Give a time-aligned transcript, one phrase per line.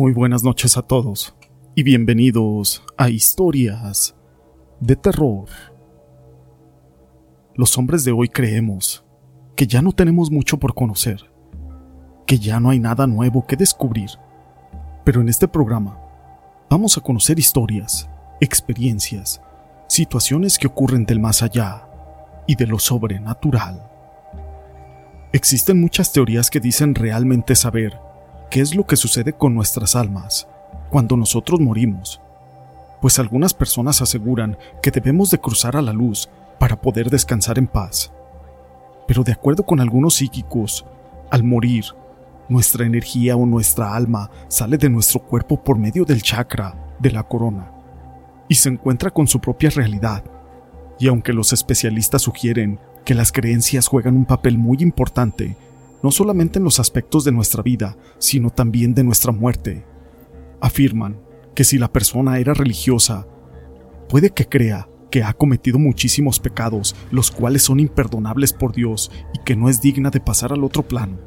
[0.00, 1.34] Muy buenas noches a todos
[1.74, 4.14] y bienvenidos a Historias
[4.78, 5.48] de Terror.
[7.56, 9.04] Los hombres de hoy creemos
[9.56, 11.28] que ya no tenemos mucho por conocer,
[12.26, 14.10] que ya no hay nada nuevo que descubrir,
[15.04, 15.98] pero en este programa
[16.70, 18.08] vamos a conocer historias,
[18.40, 19.42] experiencias,
[19.88, 21.88] situaciones que ocurren del más allá
[22.46, 23.90] y de lo sobrenatural.
[25.32, 27.98] Existen muchas teorías que dicen realmente saber
[28.50, 30.48] qué es lo que sucede con nuestras almas
[30.90, 32.20] cuando nosotros morimos,
[33.00, 37.66] pues algunas personas aseguran que debemos de cruzar a la luz para poder descansar en
[37.66, 38.12] paz.
[39.06, 40.84] Pero de acuerdo con algunos psíquicos,
[41.30, 41.84] al morir,
[42.48, 47.22] nuestra energía o nuestra alma sale de nuestro cuerpo por medio del chakra de la
[47.22, 47.70] corona
[48.48, 50.24] y se encuentra con su propia realidad.
[50.98, 55.56] Y aunque los especialistas sugieren que las creencias juegan un papel muy importante
[56.02, 59.84] no solamente en los aspectos de nuestra vida, sino también de nuestra muerte.
[60.60, 61.20] Afirman
[61.54, 63.26] que si la persona era religiosa,
[64.08, 69.42] puede que crea que ha cometido muchísimos pecados, los cuales son imperdonables por Dios y
[69.44, 71.18] que no es digna de pasar al otro plano.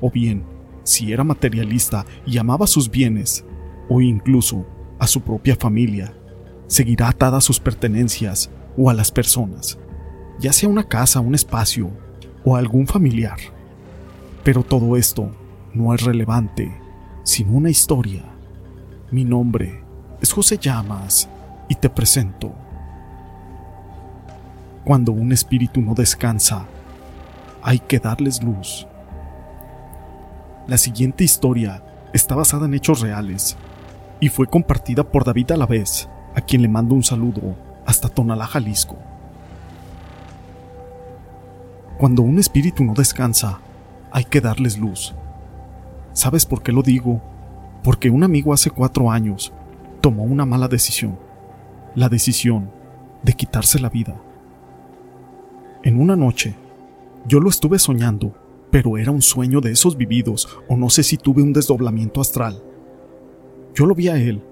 [0.00, 0.44] O bien,
[0.82, 3.44] si era materialista y amaba sus bienes,
[3.88, 4.66] o incluso
[4.98, 6.14] a su propia familia,
[6.66, 9.78] seguirá atada a sus pertenencias o a las personas,
[10.38, 11.90] ya sea una casa, un espacio
[12.44, 13.38] o algún familiar.
[14.46, 15.28] Pero todo esto
[15.74, 16.72] no es relevante,
[17.24, 18.22] sino una historia.
[19.10, 19.82] Mi nombre
[20.20, 21.28] es José Llamas
[21.68, 22.52] y te presento.
[24.84, 26.64] Cuando un espíritu no descansa,
[27.60, 28.86] hay que darles luz.
[30.68, 33.56] La siguiente historia está basada en hechos reales
[34.20, 38.96] y fue compartida por David Alavés, a quien le mando un saludo hasta Tonalá, Jalisco.
[41.98, 43.58] Cuando un espíritu no descansa,
[44.10, 45.14] hay que darles luz.
[46.12, 47.20] ¿Sabes por qué lo digo?
[47.82, 49.52] Porque un amigo hace cuatro años
[50.00, 51.18] tomó una mala decisión.
[51.94, 52.70] La decisión
[53.22, 54.20] de quitarse la vida.
[55.82, 56.54] En una noche,
[57.26, 58.34] yo lo estuve soñando,
[58.70, 62.62] pero era un sueño de esos vividos, o no sé si tuve un desdoblamiento astral.
[63.74, 64.42] Yo lo vi a él.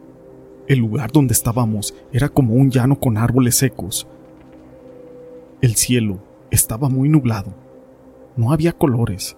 [0.66, 4.06] El lugar donde estábamos era como un llano con árboles secos.
[5.60, 6.19] El cielo
[6.50, 7.54] estaba muy nublado.
[8.36, 9.36] No había colores.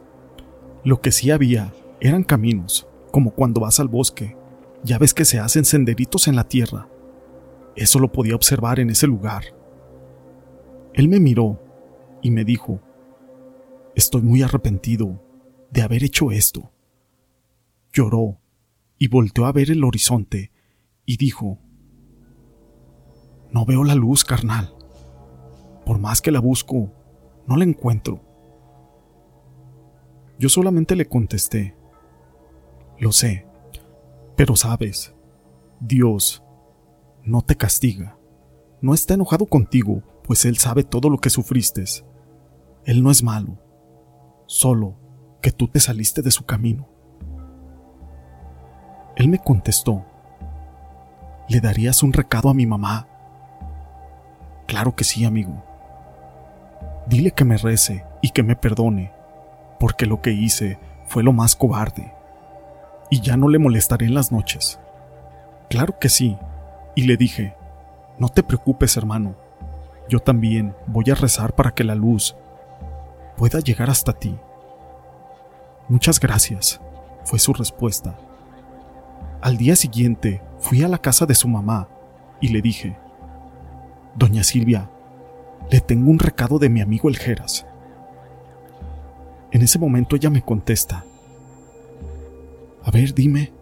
[0.87, 4.37] Lo que sí había eran caminos, como cuando vas al bosque.
[4.85, 6.89] Ya ves que se hacen senderitos en la tierra.
[7.75, 9.47] Eso lo podía observar en ese lugar.
[10.95, 11.61] Él me miró
[12.23, 12.81] y me dijo,
[13.97, 15.21] Estoy muy arrepentido
[15.73, 16.71] de haber hecho esto.
[17.93, 18.39] Lloró
[18.97, 20.53] y volteó a ver el horizonte
[21.05, 21.59] y dijo,
[23.51, 24.73] No veo la luz, carnal.
[25.85, 26.93] Por más que la busco,
[27.49, 28.26] no la encuentro.
[30.39, 31.75] Yo solamente le contesté,
[32.99, 33.47] lo sé,
[34.37, 35.15] pero sabes,
[35.81, 36.43] Dios
[37.25, 38.19] no te castiga,
[38.83, 41.85] no está enojado contigo, pues Él sabe todo lo que sufriste.
[42.85, 43.59] Él no es malo,
[44.47, 44.99] solo
[45.41, 46.87] que tú te saliste de su camino.
[49.17, 50.05] Él me contestó,
[51.49, 53.09] ¿le darías un recado a mi mamá?
[54.67, 55.65] Claro que sí, amigo.
[57.07, 59.16] Dile que me rece y que me perdone
[59.79, 62.13] porque lo que hice fue lo más cobarde.
[63.11, 64.81] Y ya no le molestaré en las noches.
[65.69, 66.37] Claro que sí.
[66.95, 67.55] Y le dije,
[68.19, 69.37] no te preocupes, hermano.
[70.09, 72.37] Yo también voy a rezar para que la luz
[73.37, 74.37] pueda llegar hasta ti.
[75.89, 76.81] Muchas gracias,
[77.25, 78.17] fue su respuesta.
[79.41, 81.89] Al día siguiente fui a la casa de su mamá
[82.41, 82.97] y le dije,
[84.17, 84.91] Doña Silvia,
[85.71, 87.67] le tengo un recado de mi amigo el Geras.
[89.57, 91.07] En ese momento ella me contesta.
[92.85, 93.55] A ver, dime.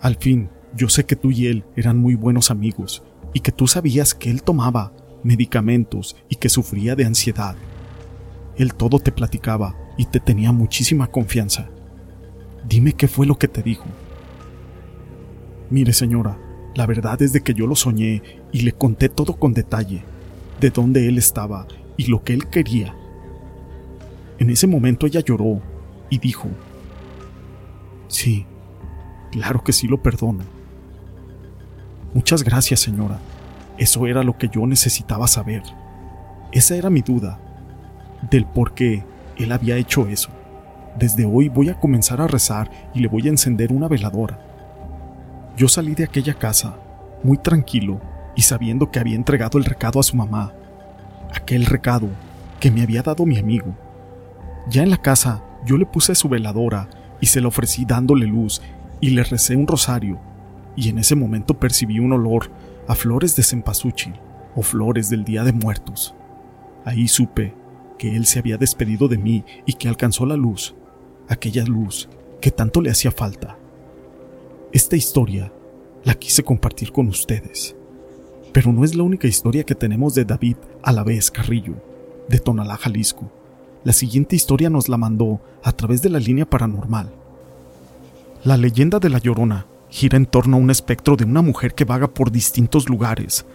[0.00, 3.02] Al fin, yo sé que tú y él eran muy buenos amigos
[3.34, 4.92] y que tú sabías que él tomaba
[5.24, 7.56] medicamentos y que sufría de ansiedad.
[8.56, 11.68] Él todo te platicaba y te tenía muchísima confianza.
[12.64, 13.86] Dime qué fue lo que te dijo.
[15.68, 16.38] Mire, señora,
[16.76, 18.22] la verdad es de que yo lo soñé
[18.52, 20.04] y le conté todo con detalle,
[20.60, 21.66] de dónde él estaba
[21.96, 22.94] y lo que él quería
[24.38, 25.60] en ese momento ella lloró
[26.10, 26.48] y dijo,
[28.08, 28.46] Sí,
[29.30, 30.44] claro que sí lo perdono.
[32.14, 33.18] Muchas gracias, señora.
[33.76, 35.62] Eso era lo que yo necesitaba saber.
[36.52, 37.38] Esa era mi duda,
[38.30, 39.04] del por qué
[39.36, 40.30] él había hecho eso.
[40.98, 44.40] Desde hoy voy a comenzar a rezar y le voy a encender una veladora.
[45.56, 46.76] Yo salí de aquella casa,
[47.22, 48.00] muy tranquilo
[48.34, 50.52] y sabiendo que había entregado el recado a su mamá.
[51.34, 52.08] Aquel recado
[52.58, 53.76] que me había dado mi amigo
[54.70, 56.88] ya en la casa, yo le puse su veladora
[57.20, 58.62] y se la ofrecí dándole luz
[59.00, 60.20] y le recé un rosario,
[60.76, 62.50] y en ese momento percibí un olor
[62.86, 64.14] a flores de cempasúchil
[64.54, 66.14] o flores del Día de Muertos.
[66.84, 67.54] Ahí supe
[67.98, 70.74] que él se había despedido de mí y que alcanzó la luz,
[71.28, 72.08] aquella luz
[72.40, 73.58] que tanto le hacía falta.
[74.72, 75.52] Esta historia
[76.04, 77.74] la quise compartir con ustedes.
[78.52, 81.74] Pero no es la única historia que tenemos de David a la vez Carrillo,
[82.28, 83.30] de Tonalá, Jalisco.
[83.84, 87.12] La siguiente historia nos la mandó a través de la línea paranormal.
[88.44, 91.84] La leyenda de la Llorona gira en torno a un espectro de una mujer que
[91.84, 93.46] vaga por distintos lugares,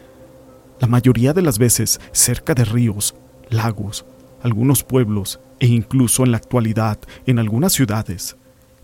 [0.79, 3.15] la mayoría de las veces cerca de ríos,
[3.49, 4.05] lagos,
[4.41, 8.35] algunos pueblos e incluso en la actualidad en algunas ciudades,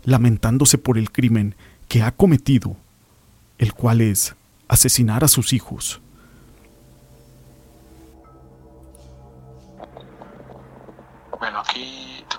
[0.04, 1.54] lamentándose por el crimen
[1.88, 2.76] que ha cometido,
[3.58, 4.34] el cual es
[4.68, 6.00] asesinar a sus hijos.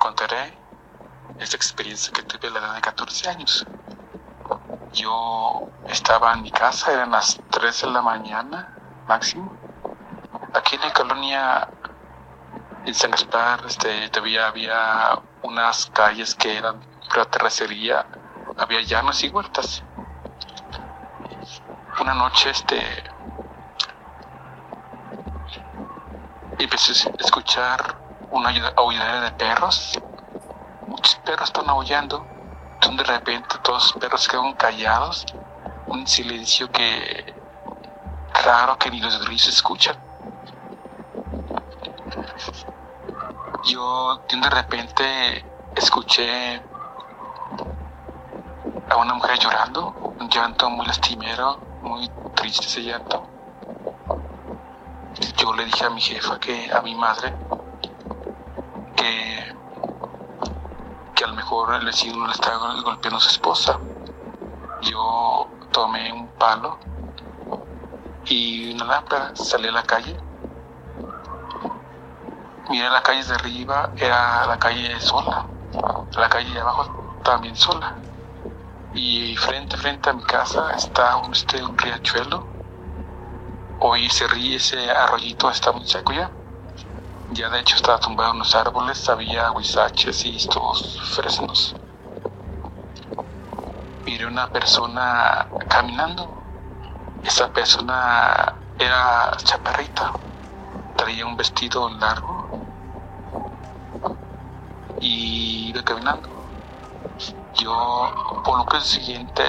[0.01, 0.57] Contaré
[1.38, 3.65] esta experiencia que tuve a la edad de 14 años.
[4.94, 8.75] Yo estaba en mi casa, eran las 3 de la mañana
[9.07, 9.56] máximo.
[10.53, 11.69] Aquí en la colonia
[12.83, 18.03] en San Gaspar este, todavía había unas calles que eran pura terracería,
[18.57, 19.83] había llanos y huertas.
[22.01, 22.81] Una noche este
[26.57, 28.00] empecé a escuchar
[28.31, 30.00] una aullada de perros.
[30.88, 32.25] Muchos perros están aullando.
[32.92, 35.25] De repente todos los perros quedan callados.
[35.88, 37.33] Un silencio que
[38.44, 39.95] raro que ni los grillos escuchan.
[43.66, 45.45] Yo de repente
[45.75, 46.62] escuché
[48.89, 53.24] a una mujer llorando, un llanto muy lastimero, muy triste ese llanto.
[55.38, 57.34] Yo le dije a mi jefa que, a mi madre,
[59.01, 59.56] que,
[61.15, 63.80] que a lo mejor el vecino le estaba golpeando a su esposa.
[64.81, 66.77] Yo tomé un palo
[68.25, 70.15] y una lámpara, salí a la calle.
[72.69, 75.45] Miré la calle de arriba, era la calle sola,
[76.15, 77.95] la calle de abajo también sola.
[78.94, 82.45] Y frente, frente a mi casa está un, este, un riachuelo.
[83.80, 86.30] Hoy se ríe ese arroyito, está muy seco ya.
[87.33, 91.74] Ya de hecho estaba tumbado en los árboles, había huizaches y estos fresnos.
[94.06, 96.42] Miré una persona caminando
[97.24, 100.12] esa persona era chaparrita,
[100.98, 102.50] traía un vestido largo
[105.00, 106.30] y iba caminando.
[107.54, 108.12] Yo,
[108.44, 109.44] por lo que el siguiente,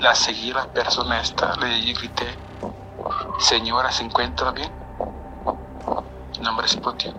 [0.00, 2.38] la seguí a la persona esta, le grité,
[3.38, 4.87] señora, ¿se encuentra bien?
[6.40, 7.12] No me respondió.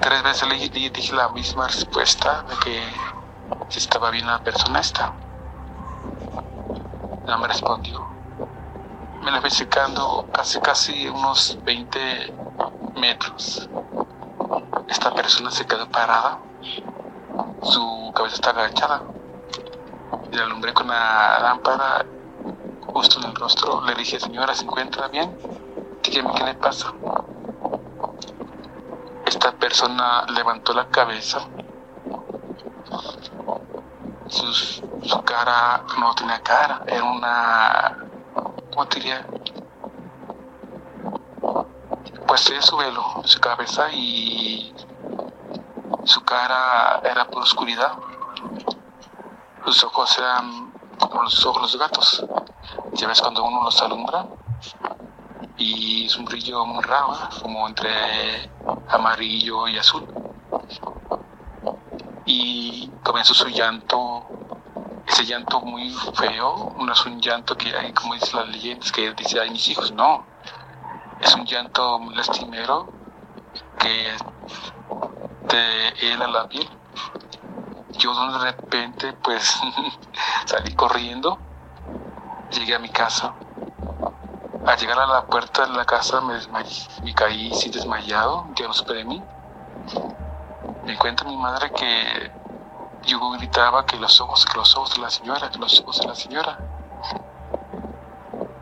[0.00, 2.82] Tres veces le dije la misma respuesta de que
[3.68, 5.12] si estaba bien la persona esta.
[7.26, 8.04] No me respondió.
[9.22, 12.32] Me la fui secando hace casi unos 20
[12.96, 13.68] metros.
[14.88, 16.38] Esta persona se quedó parada.
[17.62, 19.02] Su cabeza está agachada.
[20.32, 22.04] La alumbré con la lámpara
[22.80, 23.80] justo en el rostro.
[23.82, 25.63] Le dije, señora, ¿se encuentra bien?
[26.04, 26.92] Qué le pasa.
[29.26, 31.48] Esta persona levantó la cabeza
[35.04, 37.98] su cara no tenía cara, era una,
[38.70, 39.26] ¿cómo diría?
[42.26, 44.74] Pues tenía su velo su cabeza y
[46.04, 47.92] su cara era por oscuridad.
[49.64, 52.26] Sus ojos eran como los ojos de los gatos.
[52.92, 54.26] Ya ves cuando uno los alumbra
[55.56, 58.50] y es un brillo muy raro, como entre
[58.88, 60.06] amarillo y azul.
[62.26, 64.26] Y comenzó su llanto
[65.06, 69.12] ese llanto muy feo, no es un llanto que hay, como dicen las leyendas, que
[69.12, 70.26] dice, ay, mis hijos, no.
[71.20, 72.88] Es un llanto muy lastimero
[73.78, 74.16] que
[75.48, 76.68] te hela la piel.
[77.98, 79.56] Yo de repente, pues,
[80.46, 81.38] salí corriendo,
[82.50, 83.34] llegué a mi casa.
[84.66, 88.66] Al llegar a la puerta de la casa me desmayé, me caí así desmayado, ya
[88.66, 89.22] no supe de mí.
[90.84, 92.32] Me cuenta mi madre que
[93.02, 96.06] yo gritaba que los ojos, que los ojos de la señora, que los ojos de
[96.06, 96.58] la señora.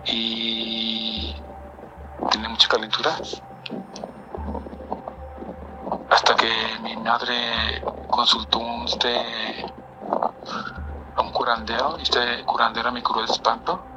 [0.06, 1.36] Y
[2.30, 3.16] tenía mucha calentura.
[6.10, 6.50] Hasta que
[6.82, 9.64] mi madre consultó este,
[11.14, 13.91] a un curandero y este curandero me curó el espanto.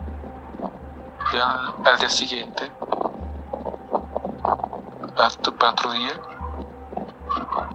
[1.33, 2.71] Y al, día siguiente,
[5.15, 6.19] para otro día,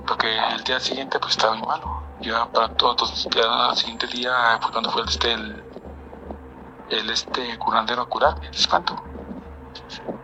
[0.06, 4.58] porque el día siguiente pues estaba muy malo ya para todos, ya el siguiente día
[4.60, 5.64] fue cuando fue este, el,
[6.90, 9.02] el este curandero a curar el espanto.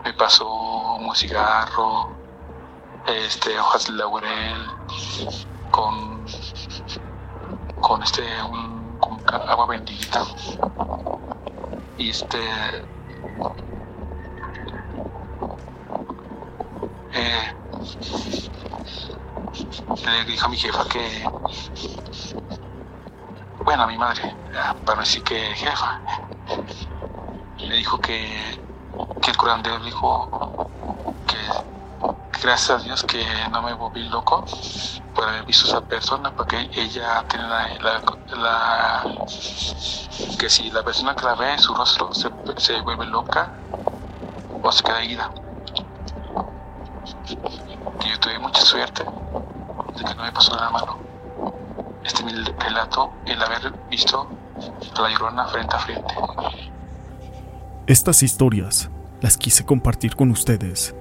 [0.04, 2.10] Me pasó un cigarro,
[3.06, 4.66] este, hojas de laurel,
[5.70, 6.24] con,
[7.80, 8.94] con este, un,
[9.26, 10.22] agua bendita.
[11.98, 12.38] Y este,
[17.12, 17.54] eh,
[20.04, 21.24] le dijo a mi jefa que,
[23.64, 24.34] bueno, a mi madre,
[24.84, 26.00] para decir que jefa,
[27.58, 28.36] le dijo que,
[29.22, 30.65] que el curandero dijo que
[32.46, 34.44] gracias a Dios que no me volví loco
[35.16, 38.00] por haber visto a esa persona, porque ella tiene la,
[38.36, 39.04] la,
[40.38, 43.50] que si la persona que la ve en su rostro se, se vuelve loca
[44.62, 45.30] o se queda ida.
[47.98, 50.98] Que yo tuve mucha suerte de que no me pasó nada malo.
[52.04, 54.28] Este es mi relato, el haber visto
[54.96, 56.14] a la llorona frente a frente.
[57.88, 58.88] Estas historias
[59.20, 60.94] las quise compartir con ustedes.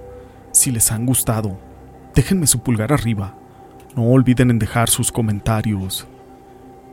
[0.66, 1.60] Si les han gustado,
[2.16, 3.38] déjenme su pulgar arriba.
[3.96, 6.08] No olviden en dejar sus comentarios.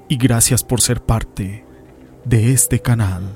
[0.09, 1.65] Y gracias por ser parte
[2.27, 3.35] de este canal.